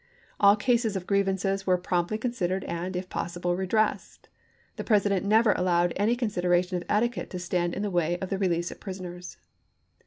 All 0.39 0.55
cases 0.55 0.95
of 0.95 1.05
grievances 1.05 1.67
were 1.67 1.77
promptly 1.77 2.17
considered 2.17 2.63
and, 2.63 2.95
if 2.95 3.07
possible, 3.07 3.55
redressed; 3.55 4.29
the 4.75 4.83
Presi 4.83 5.09
dent 5.09 5.23
never 5.25 5.51
allowed 5.51 5.93
any 5.95 6.15
consideration 6.15 6.75
of 6.75 6.83
etiquette 6.89 7.29
to 7.29 7.37
stand 7.37 7.75
in 7.75 7.83
the 7.83 7.91
way 7.91 8.17
of 8.17 8.31
the 8.31 8.39
release 8.39 8.71
of 8.71 8.79
prisoners. 8.79 9.37